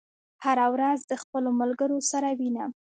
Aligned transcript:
هره 0.43 0.67
ورځ 0.73 0.99
د 1.11 1.13
خپلو 1.21 1.49
ملګرو 1.61 1.99
سره 2.11 2.29
وینم. 2.39 2.71